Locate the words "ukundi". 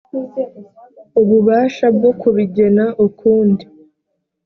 3.07-3.65